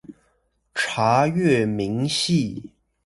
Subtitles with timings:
[0.73, 2.71] 查閱明細